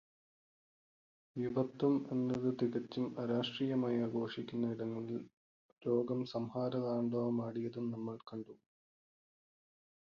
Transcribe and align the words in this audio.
യുവത്വം 1.35 2.07
എന്നത് 2.11 2.47
തികച്ചും 2.61 3.05
അരാഷ്ട്രീയമായി 3.19 3.99
ആഘോഷിക്കുന്ന 4.01 4.71
ഇടങ്ങളിൽ 4.71 5.21
രോഗം 5.81 6.25
സംഹാരതാണ്ഡവാടിയതും 6.25 7.87
നമ്മൾ 7.91 8.17
കണ്ടു. 8.31 8.55